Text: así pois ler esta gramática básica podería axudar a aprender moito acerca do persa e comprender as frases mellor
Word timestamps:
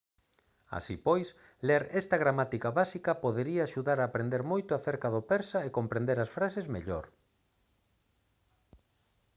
así 0.77 0.95
pois 1.07 1.27
ler 1.67 1.83
esta 2.01 2.17
gramática 2.23 2.69
básica 2.79 3.19
podería 3.23 3.61
axudar 3.63 3.97
a 3.99 4.07
aprender 4.09 4.41
moito 4.51 4.71
acerca 4.73 5.07
do 5.15 5.21
persa 5.31 5.57
e 5.67 5.75
comprender 5.77 6.17
as 6.21 6.33
frases 6.37 6.65
mellor 6.75 7.05